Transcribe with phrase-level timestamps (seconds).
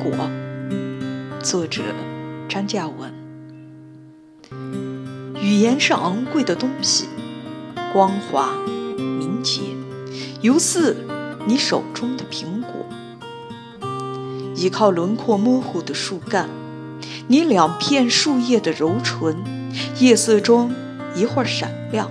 [0.00, 0.10] 果，
[1.42, 1.82] 作者
[2.48, 3.12] 张嘉文。
[5.38, 7.06] 语言是昂贵的东西，
[7.92, 8.48] 光滑
[8.96, 9.60] 敏捷，
[10.40, 10.96] 犹似
[11.46, 12.70] 你手中的苹果。
[14.56, 16.48] 依靠轮廓模糊的树干，
[17.28, 19.36] 你两片树叶的柔唇，
[19.98, 20.74] 夜色中
[21.14, 22.10] 一会儿闪亮，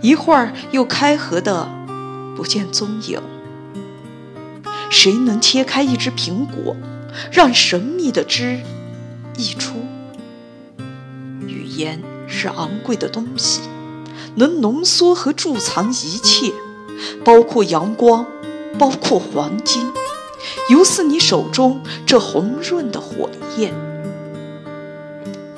[0.00, 1.68] 一会儿又开合的
[2.36, 3.20] 不见踪影。
[4.90, 6.76] 谁能切开一只苹果，
[7.30, 8.60] 让神秘的汁
[9.36, 9.76] 溢出？
[11.46, 13.60] 语言是昂贵的东西，
[14.36, 16.52] 能浓缩和贮藏一切，
[17.24, 18.26] 包括阳光，
[18.78, 19.90] 包括黄金，
[20.70, 23.72] 犹似你手中这红润的火焰。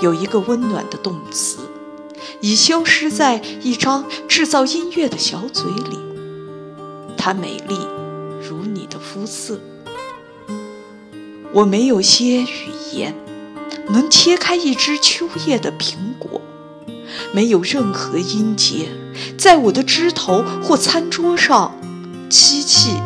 [0.01, 1.59] 有一个温暖的动词，
[2.41, 5.99] 已消失在一张制造音乐的小嘴里，
[7.17, 7.77] 它美丽。
[8.47, 9.59] 如你的肤色，
[11.55, 13.15] 我没有些语言
[13.89, 16.41] 能切开一只秋叶的苹果，
[17.33, 18.89] 没有任何音节
[19.39, 21.79] 在我的枝头或餐桌上
[22.29, 22.97] 凄泣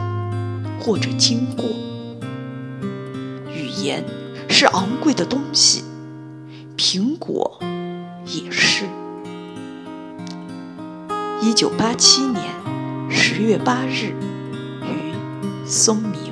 [0.81, 1.67] 或者经过。
[3.55, 4.03] 语言
[4.49, 5.85] 是昂贵的东西，
[6.77, 7.61] 苹果
[8.25, 8.85] 也是。
[11.43, 12.45] 一九八七年
[13.11, 14.15] 十月八日。
[14.83, 15.13] 于
[15.67, 16.28] 松明。